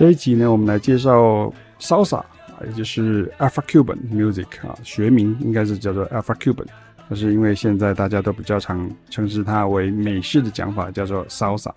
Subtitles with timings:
[0.00, 2.22] 这一集呢，我们来介绍 Salsa，
[2.64, 6.64] 也就是 Afro-Cuban Music 啊，学名应该是叫做 Afro-Cuban，
[7.06, 11.68] 但是因为现在大家都比较常称之它为美式的讲法，叫做 Salsa。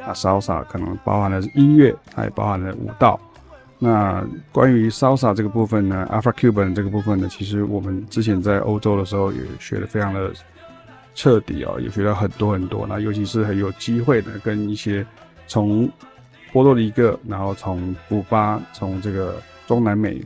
[0.00, 3.20] 啊，Salsa 可能包含了音乐，它也包含了舞蹈。
[3.78, 10.32] 那关于 Salsa 这个部分呢，Afro-Cuban 这个部分呢，其实我们之前在欧洲的时候也学得非常的
[11.14, 12.84] 彻底哦，也学到很多很多。
[12.88, 15.06] 那尤其是很有机会的跟一些
[15.46, 15.88] 从
[16.52, 20.22] 波多黎各，然后从古巴，从这个中南美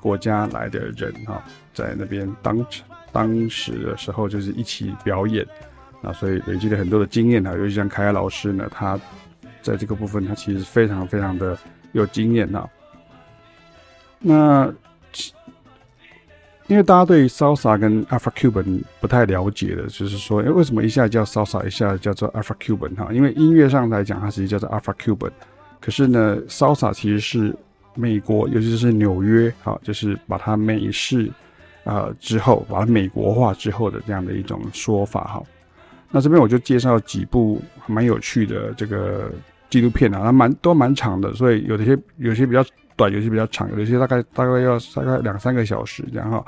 [0.00, 1.42] 国家来的人哈，
[1.74, 2.66] 在那边当
[3.12, 5.46] 当时的时候就是一起表演，
[6.00, 7.52] 那所以累积了很多的经验哈。
[7.52, 8.98] 尤其像凯凯老师呢，他
[9.62, 11.58] 在这个部分他其实非常非常的
[11.92, 12.68] 有经验哈。
[14.18, 14.72] 那
[16.68, 23.08] 因为大家对 Salsa 跟 Afro-Cuban 不太了解的，就是说，为什么一下叫 Salsa，一下叫做 Afro-Cuban 哈？
[23.12, 25.30] 因为音乐上来讲，它其实叫做 Afro-Cuban。
[25.80, 27.54] 可是呢，Salsa 其实是
[27.94, 31.30] 美国，尤其是纽约，哈，就是把它美式，
[31.84, 35.42] 呃，之后把它美国化之后的这样的一种说法，哈。
[36.10, 39.30] 那这边我就介绍几部蛮有趣的这个
[39.68, 42.64] 纪录片啊，它蛮都蛮长的，所以有些有些比较
[42.96, 46.44] 短，有些比较长，有些大概大概要大概两三个小时这样哈。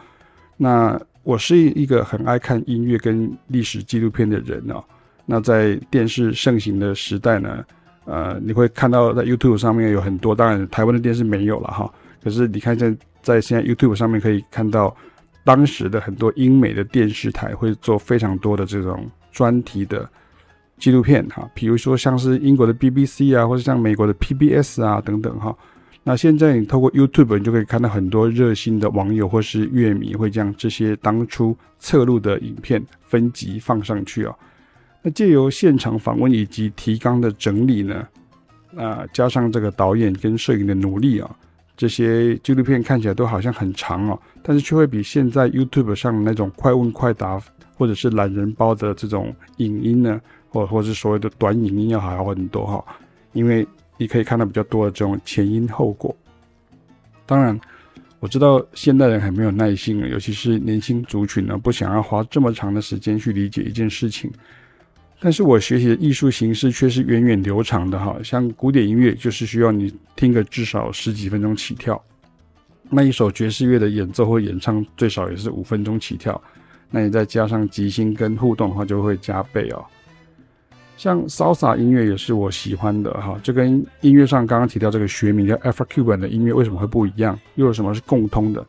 [0.57, 4.83] 那我是一个很爱看音乐跟历史纪录片的人哦。
[5.27, 7.65] 那在电视盛行的时代呢，
[8.11, 11.93] 呃，你会看到在 YouTube 上面有很多，当然台湾的电视没有了哈。
[12.25, 14.97] 可是你看在在现在 YouTube 上面可以看到，
[15.45, 20.09] 当时的很多英美的电视台会做非常多的这种专题的
[20.79, 25.55] 纪录片哈，比如说像是英国的 BBC 啊，或者像美国的 PBS 啊等等哈。
[26.03, 34.35] 那现在你透过 YouTube 你就可以看到很多热心的网友或是乐迷会将这些当初侧录的影片分集放上去啊。
[35.03, 38.07] 那借由现场访问以及提纲的整理呢，
[38.77, 41.37] 啊、加上这个导演跟摄影的努力啊，
[41.77, 47.41] 这些纪录片看起来都好像很长哦，但是却会比现在 YouTube 上那种快问快答
[47.77, 52.85] 或者是懒人包的这种影音呢，或或是所谓的短影音要好很多哈，
[53.33, 53.67] 因为
[53.97, 56.15] 你可以看到比较多的这种前因后果。
[57.25, 57.59] 当然，
[58.19, 64.29] 我知道现代人很没有耐心啊，尤其是年轻族群呢，不想要花这么长的时间去理解一件事情。
[65.21, 72.01] 但是我学习的艺术形式却是源远流长的哈，像古典音乐就是需要你听个至少十几分钟起跳，
[72.89, 76.41] 那一首爵士乐的演奏或演唱最少也是五分钟起跳，
[76.89, 79.85] 那你再加上即兴跟互动的话就会加倍哦。
[80.97, 88.65] 像 Salsa 音乐也是我喜欢的哈，就跟音乐上刚刚提到这个学名叫 Afro-Cuban 的音乐为什么会不一样，又有什么是共通的？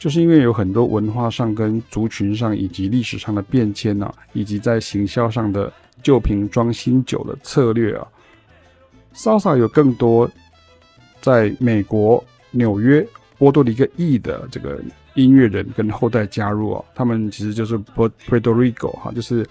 [0.00, 5.72] 就是因为有很多文化上跟族群上以及历史上的变迁呐，以及在行销上的。
[6.02, 8.06] 旧瓶装新酒的策略啊
[9.14, 10.30] ，Salsa 有更多
[11.20, 13.06] 在美国纽约
[13.38, 14.80] 波多黎各裔的这个
[15.14, 19.46] 音乐人跟后代加入啊，他们其实就是 Puerto Rico 哈，就是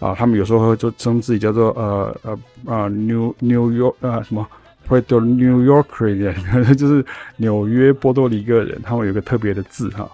[0.00, 4.46] 啊，他们有时候会就称自己叫做呃呃呃 New New York 呃什么
[4.88, 6.34] Puerto New Yorker 人，
[6.76, 7.04] 就是
[7.36, 10.10] 纽约波多黎各人，他们有个特别的字哈。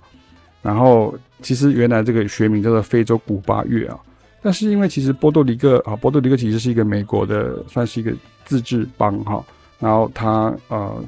[0.62, 3.98] 然后其实原来这个学名叫做非洲古巴乐啊。
[4.43, 8.12] 但是因为其实波多黎各啊，波多黎各其实是一个美国的，算是一个
[8.45, 9.45] 自治邦哈。
[9.78, 11.05] 然后它呃，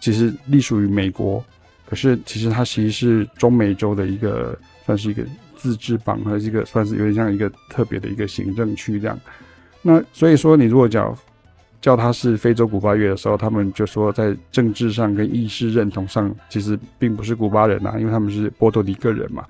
[0.00, 1.42] 其实隶属于美国，
[1.86, 5.24] 可是其实它其实是中美洲的一个，算是一个
[5.56, 9.18] 自治邦，和一个算是有点像一个特别的一个行政区这样。
[9.80, 11.16] 那所以说，你如果叫
[11.80, 19.44] 叫它是非洲古巴乐的时候，他们就说在政治上跟意识认同上，其实并不是古巴人呐，因为他们是波多黎各人嘛。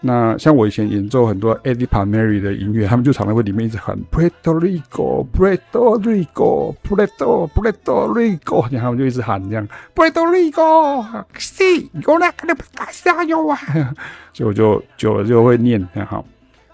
[0.00, 13.58] 那像我以前演奏很多 Eddie Palmieri 的音乐，他们就常常会里面一直喊 Puerto Rico，Puerto Rico，Puerto，Puerto Rico，然后他们就一直喊这样 Puerto Rico，Sí，Yo la quiero 啊，
[14.32, 16.24] 所以我就久了就会念很好。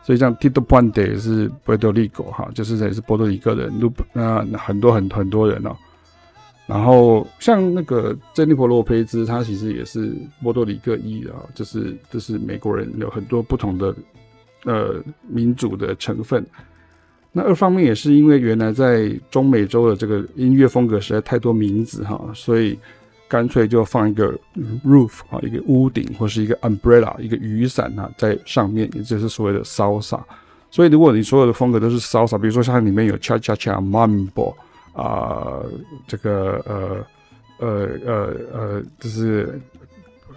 [0.03, 3.73] 所以像 Tito Puente 是 Puerto Rico 哈，就是也是波多黎各人，
[4.13, 5.75] 那很多很很多人哦。
[6.67, 13.95] 然后像那个珍妮佛洛佩兹，他其实也是波多黎各裔的，就是就是美国人，有很多不同的
[14.65, 16.43] 呃民族的成分。
[17.33, 22.79] 那二方面也是因为原来在中美洲的这个音乐风格实在太多名字哈，所以
[23.29, 24.33] 干脆就放一个
[24.83, 30.19] roof 啊，一个屋顶或是一个 umbrella，一个雨伞啊在上面，也就是所谓的 salsa。
[30.71, 34.55] 所以如果你所有的风格都是 salsa，比如说像里面有 cha cha cha mambo。
[34.95, 35.61] 啊、
[36.07, 37.07] 这个呃
[37.59, 39.61] 呃呃呃，就是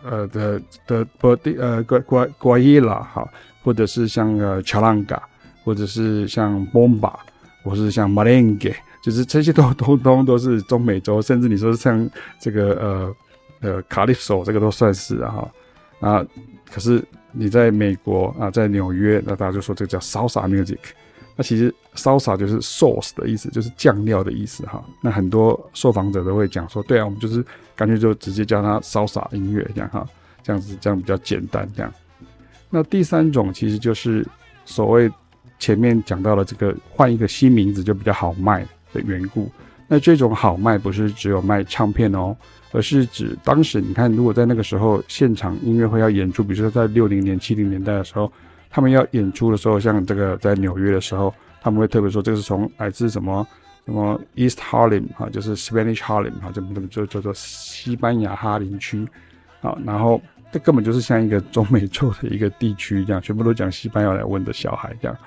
[0.03, 3.27] 呃的的波地呃瓜瓜瓜伊拉哈，
[3.63, 5.21] 或者是像呃乔朗嘎，
[5.63, 7.13] 或者是像 bomba，
[7.63, 8.73] 或是像 merengue
[9.03, 13.15] 就是这些都通通都是中美洲，甚至你说像这个呃
[13.61, 15.47] 呃卡利索，这个都算是哈
[15.99, 16.25] 啊，
[16.71, 20.79] 可是你在美国啊，在纽约，那大家就说这叫 Salsa Music。
[21.39, 24.83] 那其实 Salsa 就是 sauce 的意思，就是酱料的意思哈。
[25.03, 27.45] 那很多受访者都会讲说，对啊，我们就是
[27.75, 30.03] 干脆就直接叫它 Salsa 音乐这样哈，
[30.41, 31.93] 这样子这样比较简单这样。
[32.71, 34.25] 那第三种其实就是
[34.65, 35.07] 所谓
[35.59, 39.47] 前面讲到了这个换一个新名字就比较好卖的缘故。
[39.87, 42.35] 那这种好卖不是只有卖唱片哦，
[42.71, 48.31] 而是指当时你看，如果在那个时候现场音乐会要演出，比如说在六零年、七零年代的时候。
[48.69, 53.47] 他们要演出的时候，像这个在纽约的时候，他们会特别说这个是从来自什么
[53.85, 59.07] 什么 East Harlem 哈，就是 Spanish Harlem 哈，就就叫做西班牙哈林区
[59.61, 59.77] 啊。
[59.85, 60.21] 然后
[60.51, 65.17] 这根本就是像一个中美洲的一个地区这样，全部都讲西班牙来问的小孩这样。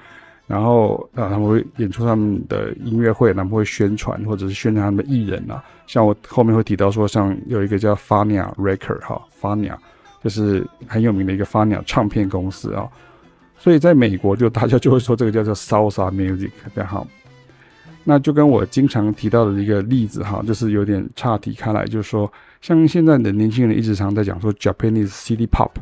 [0.47, 5.63] 然后啊，他们会演出他们的音乐会，他们会宣传或者是宣传他们的艺人啊。
[5.87, 9.77] 像我后面会提到说，像有一个叫 Fania Record 哈，Fania
[10.25, 12.89] 就是很有名的一个 Fania 唱片公司啊。
[13.62, 17.07] 所以在美国，就大家就会说这个叫做 salsa music，这样哈。
[18.05, 25.73] 那就跟我经常提到的一个例子哈，就是有点岔题开来，就是说，像现在的年轻人一直常在讲说 Japanese City Pop，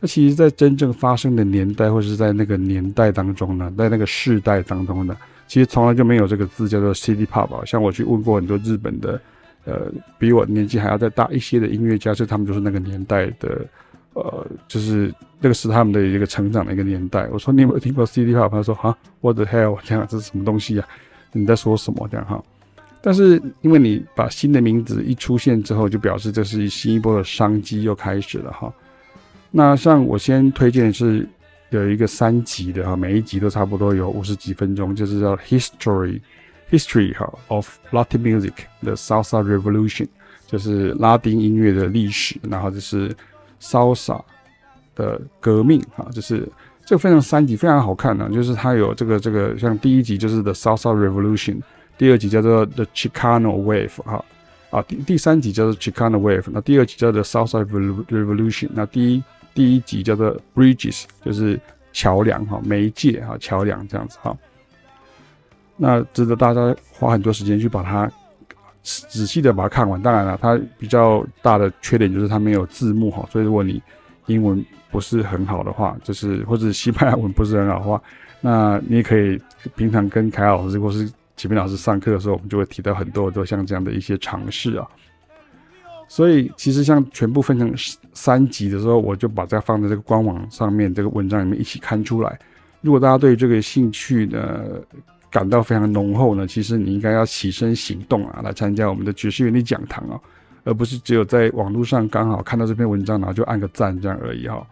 [0.00, 5.16] 那其实在真正发生的年代或是在那个年代当中呢，在那个世代当中呢，
[5.48, 7.64] 其实从来就没有这个字叫做 City Pop。
[7.64, 9.18] 像我去问过很多日本的，
[9.64, 13.66] 呃，比我年纪还要再大一些的音乐家，是他们就是那个年代的。
[14.14, 17.28] 呃，就是那个是他们的一个成长的一个年代。
[17.32, 18.48] 我说你有没有听过 City Pop？
[18.48, 19.76] 他说哈，What the hell？
[19.82, 20.86] 这样这是什么东西呀？
[21.32, 22.08] 你在说什么？
[22.08, 22.42] 这样哈。
[23.02, 28.72] 但是因为你把新的名字一出现之后，就表示这是新一波的商机又开始了哈。
[29.50, 31.28] 那像我先推荐的是
[31.70, 36.20] 有一个三集的哈，每一集都差不多有五十几分钟，就是叫 History
[36.70, 40.06] History 哈 of Latin Music The Salsa Revolution，
[40.46, 43.12] 就是拉丁音乐的历史，然后就是。
[43.64, 44.20] Salsa
[44.94, 46.46] 的革命哈，就是
[46.84, 51.62] 这个非常三集，非常好看呢、就是它有这个这个，像第一集就是 The Salsa Revolution，
[51.96, 54.22] 第二集叫做 The Chicano Wave 哈
[54.68, 59.24] 啊，第第三集叫做 Chicano Wave，那第二集叫做 Salsa Revolution，那第一
[59.54, 61.58] 第一集叫做 Bridges，就是
[61.92, 64.36] 桥梁哈，媒介哈，桥梁这样子哈。
[65.76, 68.12] 那值得大家花很多时间去把它。
[68.84, 73.82] 仔细的把它看完，当然了，它比较大的缺点就是它没有字幕哈，所以如果你
[74.26, 78.02] 英文不是很好的话，就是或者西班牙文不是很好的话，
[78.40, 79.40] 那你也可以
[79.74, 84.86] 平常跟凯老师或是启明老师上课的时候，我们就会提到很多都像这样的一些尝试啊。
[86.06, 87.72] 所以其实像全部分成
[88.12, 92.38] 三集的时候，我就把它放在这个官网上面，这个文章里面一起看出来。
[92.82, 94.62] 如果大家对这个兴趣呢，
[95.34, 100.20] 感到非常浓厚呢，其实你应该要起身行动啊，来参加我们的爵士乐理讲堂哦，
[100.62, 104.64] 而不是只有在网络上刚好看到这篇文章，然后就按个赞这样而已哈。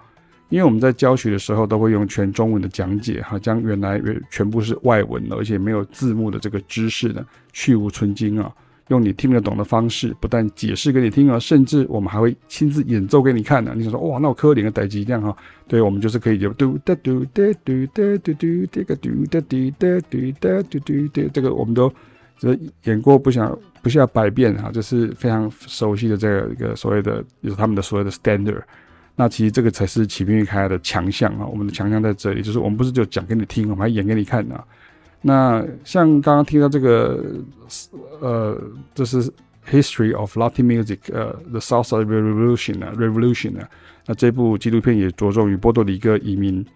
[0.51, 4.01] 因为我们在教学的时候都会用全中文的讲解哈，将原来
[4.31, 8.49] 全部是外文的，而且没有字幕的这个知识呢去无存菁啊。
[8.93, 13.73] 用你听得懂的方式，不但解释给你听啊，甚至我们还会亲自演奏给你看呢。
[13.75, 15.35] 你想说哇，那我科林的代机这样哈？
[15.67, 21.91] 对，我们就是可以就嘟哒嘟哒嘟哒嘟嘟这个嘟哒嘟哒嘟哒嘟嘟哒，这个我们都
[22.39, 28.63] 这演过不想不下百遍哈，这是非常熟悉的这个一个所谓的就是他们的所谓的 standard。
[29.17, 34.65] 那其实这个才是启明乐开的强项啊，我们的强项在这里，就是我们不是就讲给你听，我们还演给你看啊。
[35.23, 37.25] 那像刚刚听到这个，
[38.21, 38.61] 呃，
[38.95, 39.23] 这是
[39.71, 43.69] History of Latin Music，呃，The Salsa Revolution 啊，Revolution 啊，
[44.07, 46.67] 那这部纪录片也着重于波多黎各移民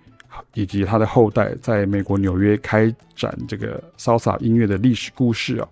[0.55, 5.69] 以及他的后代在美国纽约开展这个 Salsa 音乐的历史故事啊。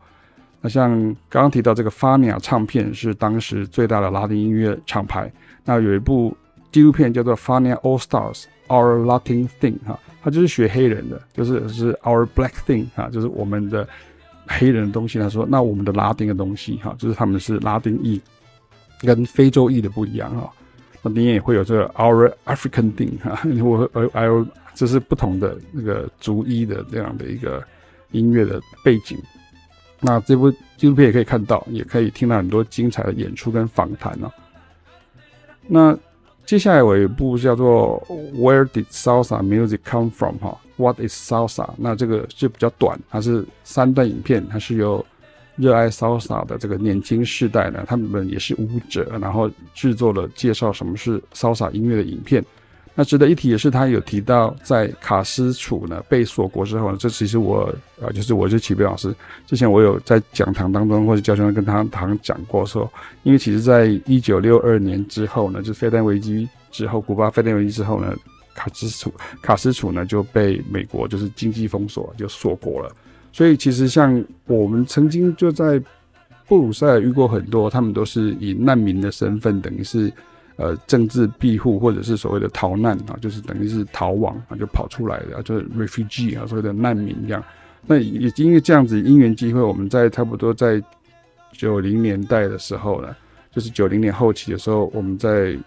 [0.61, 0.90] 那像
[1.28, 5.31] 刚刚提到这个 Fania 唱片是当时最大的拉丁音乐厂牌，
[5.64, 6.37] 那有一部
[6.75, 9.97] 纪录片叫做 Fania All Stars Our Latin Thing 哈。
[10.21, 13.88] 他就是学黑人的，就是是 our black thing 哈，就是我们的
[14.49, 15.21] 黑人的东西。
[15.21, 18.21] 他说，那我们的拉丁的东西哈，就是他们是拉丁裔，
[19.02, 20.52] 跟非洲裔的不一样哈。
[21.00, 27.62] 那你也会有这个 our African thing 哈， 我呃呃，这是不同的那个族裔的这样的一个
[28.11, 29.16] 音乐的背景。
[30.00, 34.33] 那这部纪录片也可以看到，也可以听到很多精彩的演出跟访谈哦。
[35.69, 35.97] 那。
[36.46, 38.02] 接下来我有一部叫做
[38.34, 41.70] 《Where Did Salsa Music Come From》哈，What is Salsa？
[41.78, 45.04] 那这个就比较短，它是三段影片，它是由
[45.56, 52.44] 热爱 Salsa 的这个年轻世代呢，他们也是舞者，然后制作了介绍什么是 Salsa 音乐的影片。
[52.96, 59.12] 那值得一提的是，他有提到在卡斯楚呢被锁国之后呢，这其实我呃就是我是齐飞老师，
[59.48, 62.88] 之前我有在讲堂当中或者教学跟他堂讲过说，
[63.24, 68.14] 因为其实在一九六二年之后呢，就是飞弹危机之后，古巴飞弹危机之后呢，
[68.54, 72.94] 卡斯楚卡斯楚呢就被美国就是经济封锁就锁国了，
[73.32, 75.82] 所以其实像我们曾经就在
[76.46, 80.12] 布鲁塞尔遇过很多，他们都是以难民的身份，等于是。
[80.56, 87.42] 呃，政治庇护或者是所谓的逃难啊，就是等于是逃亡啊，就跑出来的，就是 refugee 啊，所谓的难民这样。
[87.87, 90.80] 那也因为这样子因缘机会，我们在差不多在
[91.50, 93.16] 九零年代的时候呢，
[93.50, 95.58] 就是九零年后期的时候，我们在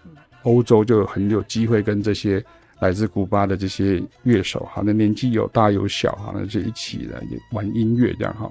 [0.44, 2.42] 欧洲就很有机会跟这些
[2.80, 7.20] 来自古巴的这些乐手，哈，那年纪有大有小，哈，那就一起来
[7.52, 8.50] 玩音乐这样哈。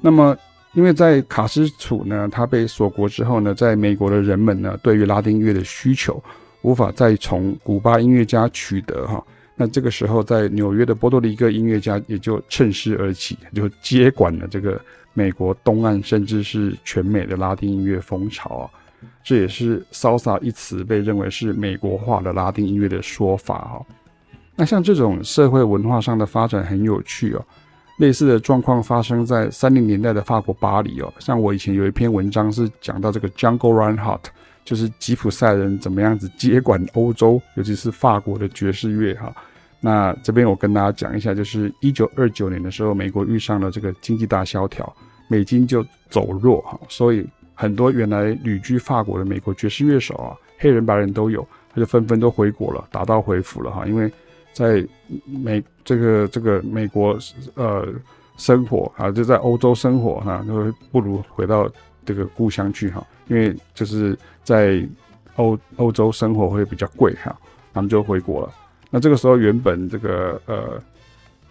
[0.00, 0.34] 那么。
[0.74, 6.22] 因为在卡斯楚呢，他被锁国之后呢，在美国的人们呢，对于拉丁音乐的需求
[6.62, 9.22] 无法再从古巴音乐家取得哈，
[9.54, 14.80] 那这个时候在纽约的波多黎各音乐家也就趁势而起，就接管了这个
[15.12, 18.70] 美国东岸甚至是全美的拉丁音乐风潮啊，
[19.22, 23.86] 这也是 Salsa 一词被认为是美国化的拉丁音乐的说法哈。
[24.56, 27.44] 那像这种社会文化上的发展很有趣哦。
[27.98, 34.24] 类似的状况发生在三零年代的法国巴黎哦，像我以前有一篇文章是讲到这个 Jungle Reinhardt，
[34.64, 39.32] 就是吉普赛人怎么样子接管欧洲，尤其是法国的爵士乐哈。
[39.78, 44.90] 那这边我跟大家讲一下，就是一九二九年的时候，美国遇上了这个经济大萧条，
[45.28, 54.10] 美金就走弱哈，所以很多原来旅居法国的美国爵士乐手啊，黑人白人都有，他就纷纷都回国了，打道回府了哈，因为。
[54.52, 54.86] 在
[55.26, 57.18] 美这个这个美国
[57.54, 57.86] 呃
[58.36, 61.70] 生活啊，就在欧洲生活哈，就不如回到
[62.04, 64.86] 这个故乡去哈，因为就是在
[65.36, 67.36] 欧欧洲生活会比较贵哈，
[67.72, 68.52] 他们就回国了。
[68.90, 70.82] 那这个时候，原本这个呃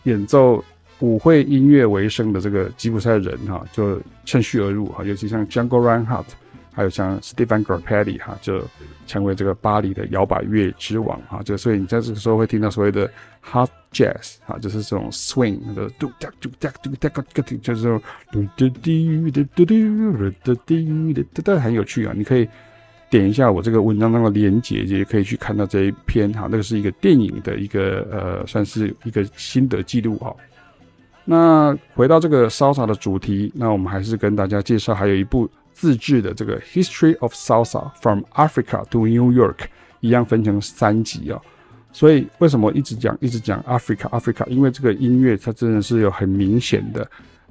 [0.04, 0.64] 演奏
[1.00, 6.26] 舞会音乐为生的这个吉普赛人哈，就趁虚而入哈，尤其像 Jungle Reinhardt。
[6.74, 8.62] 还有像 Stéphane Grappelli 哈，就
[9.06, 13.10] 成为这个巴黎的摇摆乐之王哈，就所以你在这个时候会听到所谓的
[13.44, 18.00] Hot Jazz 哈，就是这种 Swing 的嘟哒嘟哒嘟哒个个就是
[18.32, 18.80] 嘟嘟嘟
[19.32, 22.14] 嘟嘟嘟嘟嘟嘟嘟，很有趣啊！
[22.16, 22.48] 你可以
[23.10, 30.34] 点一下我这个文章中的连接，也可以去看到这一篇哈，那个是一个电影的一个呃，算是一个心得记录哈。
[31.26, 35.50] 那回到这个 Salsa 的主题，那我们还是跟大家介绍还有一部。
[35.74, 39.66] 自制的这个 History of Salsa from Africa to New York
[40.00, 41.42] 一样分成三集啊，
[41.92, 44.46] 所以为什么一直讲一直讲 Africa Africa？
[44.48, 47.10] 因为这个音乐它真的是有很明显的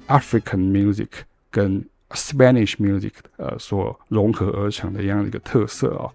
[0.09, 1.09] African music
[1.51, 6.11] 跟 Spanish music 呃所融合而成的一样的一个特色啊，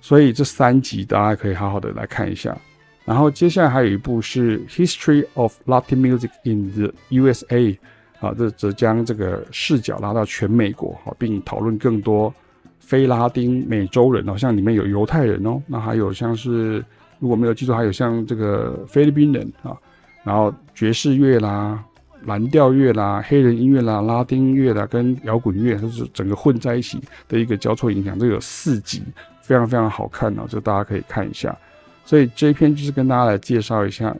[0.00, 2.56] 所以这三集大家可以好好的来看一下。
[3.04, 7.78] 然后接下来还有一部是 History of Latin Music in the USA。
[8.20, 12.32] 啊，这则将这个视角拉到全美国，哈，并讨论更多
[12.78, 16.84] 非拉丁美洲人哦，像里面有犹太人哦，那还有像是
[17.18, 19.76] 如果没有记错，还有像这个菲律宾人啊，
[20.22, 21.82] 然后爵士乐啦、
[22.24, 28.18] 蓝调乐啦、黑人音乐啦、拉丁乐啦，跟摇滚乐，就是整个混在一起的一个交错影响。
[28.18, 29.02] 这有四集，
[29.40, 31.56] 非常非常好看哦，就大家可以看一下。
[32.04, 34.14] 所以这一篇就是跟大家来介绍一下，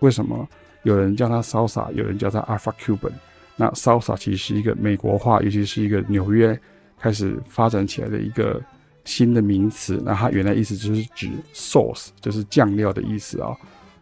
[0.00, 0.48] 为什么
[0.82, 3.12] 有人叫它 Salsa，有人叫它 Afro-Cuban。
[3.56, 6.58] 那 Salsa 其实是一个美国化，尤其是一个纽约
[6.98, 8.60] 开始发展起来的一个
[9.04, 10.00] 新的名词。
[10.04, 13.56] 那它原来意思就是指 sauce，就是酱料的意思啊、哦。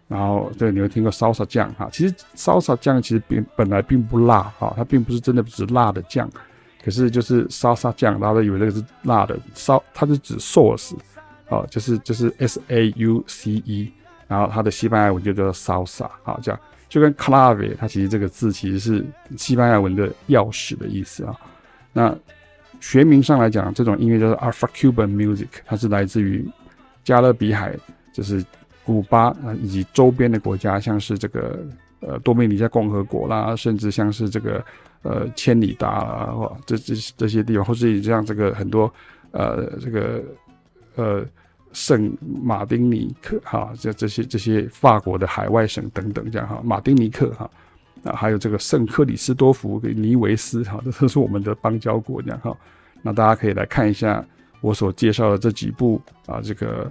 [0.06, 6.28] 然后对，你会听过 Salsa 酱哈，其实 Salsa 酱其实并本来并不辣哈，它并不是真的指辣的酱，
[6.84, 10.94] 可是就是 Salsa 酱，大家都以为那个是辣的，烧它是指 sauce，
[11.48, 13.90] 啊，就是就是 S A U C E，
[14.28, 16.60] 然后它的西班牙文就叫做 Salsa，好这样。
[16.94, 19.04] 就跟 clave，它其实这个字其实是
[19.36, 21.34] 西班牙文的钥匙的意思啊。
[21.92, 22.16] 那
[22.78, 26.48] 学名上来讲，这种音乐叫做 Afro-Cuban music，它是来自于
[27.02, 27.76] 加勒比海，
[28.12, 28.46] 就是
[28.84, 31.66] 古巴以及周边的国家，像是这个
[31.98, 34.64] 呃多米尼加共和国啦，甚至像是这个
[35.02, 38.88] 呃千里达啦，或这这这些地方，或是像这个很多
[39.32, 40.22] 呃这个
[40.94, 41.26] 呃。
[41.74, 47.50] 圣马丁尼克哈，这这些这些法国的海外省等等这样哈，马丁尼克哈，
[48.04, 52.56] 啊还有这个圣克里斯多福跟尼维斯哈，这都是我们的邦交国这样哈。
[53.02, 54.24] 那大家可以来看一下
[54.60, 56.90] 我所介绍的这几部啊，这个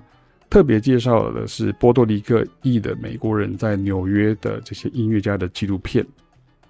[0.50, 6.06] 特别介绍的是波多黎各裔的美国人在纽约的这些音乐家的纪录片，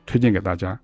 [0.05, 0.79] 推荐给大家。